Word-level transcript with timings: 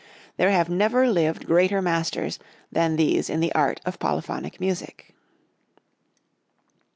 There 0.37 0.49
have 0.49 0.67
never 0.67 1.07
lived 1.07 1.45
greater 1.45 1.79
masters 1.79 2.39
than 2.71 2.95
these 2.95 3.29
in 3.29 3.39
the 3.39 3.53
art 3.53 3.79
of 3.85 3.99
polyphonic 3.99 4.59
music. 4.59 5.13